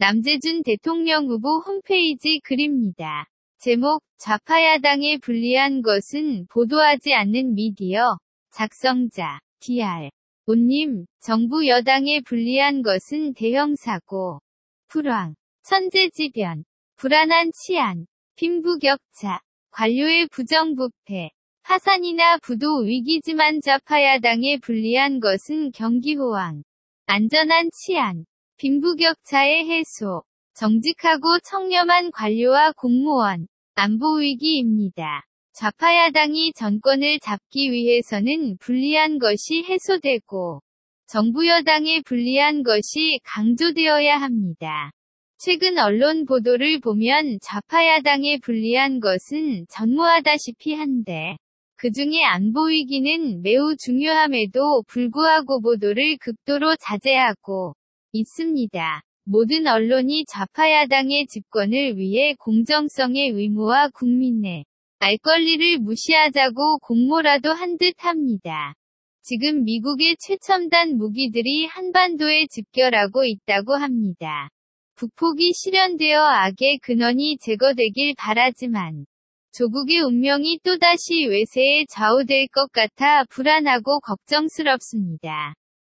[0.00, 3.26] 남재준 대통령 후보 홈페이지 글입니다.
[3.58, 8.16] 제목, 좌파야당에 불리한 것은 보도하지 않는 미디어.
[8.50, 10.08] 작성자, DR.
[10.46, 14.40] 온님, 정부 여당에 불리한 것은 대형 사고.
[14.88, 15.34] 불황,
[15.64, 16.64] 선제지변,
[16.96, 18.06] 불안한 치안,
[18.36, 21.28] 빈부격차, 관료의 부정부패,
[21.62, 26.62] 파산이나 부도 위기지만 좌파야당에 불리한 것은 경기호황,
[27.04, 28.24] 안전한 치안,
[28.60, 30.22] 빈부격차의 해소,
[30.52, 35.24] 정직하고 청렴한 관료와 공무원, 안보위기입니다.
[35.54, 40.60] 좌파야당이 정권을 잡기 위해서는 불리한 것이 해소되고,
[41.06, 44.90] 정부 여당에 불리한 것이 강조되어야 합니다.
[45.38, 51.38] 최근 언론 보도를 보면 좌파야당에 불리한 것은 전무하다시피 한데,
[51.76, 57.74] 그 중에 안보위기는 매우 중요함에도 불구하고 보도를 극도로 자제하고,
[58.12, 59.02] 있습니다.
[59.24, 64.64] 모든 언론이 좌파야당의 집권을 위해 공정성의 의무와 국민 의
[65.02, 68.74] 알 권리를 무시하자고 공모라도 한 듯 합니다.
[69.22, 74.50] 지금 미국의 최첨단 무기들이 한반도에 집결하고 있다고 합니다.
[74.96, 79.06] 북폭이 실현되어 악의 근원이 제거되길 바라지만
[79.52, 85.54] 조국의 운명이 또다시 외세에 좌우될 것 같아 불안하고 걱정스럽습니다.